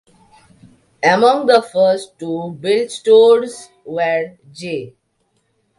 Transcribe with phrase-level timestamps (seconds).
[1.05, 4.95] Among the first to build stores were J.